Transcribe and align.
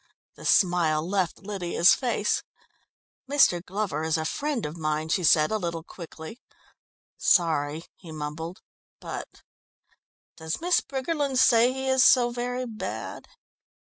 The 0.33 0.45
smile 0.45 1.07
left 1.07 1.43
Lydia's 1.43 1.93
face. 1.93 2.41
"Mr. 3.29 3.63
Glover 3.63 4.01
is 4.03 4.17
a 4.17 4.25
friend 4.25 4.65
of 4.65 4.75
mine," 4.75 5.09
she 5.09 5.23
said 5.23 5.51
a 5.51 5.59
little 5.59 5.83
quickly. 5.83 6.41
"Sorry," 7.19 7.83
he 7.97 8.11
mumbled, 8.11 8.63
"but" 8.99 9.43
"Does 10.37 10.59
Miss 10.59 10.81
Briggerland 10.81 11.37
say 11.37 11.71
he 11.71 11.87
is 11.87 12.03
so 12.03 12.31
very 12.31 12.65
bad?" 12.65 13.27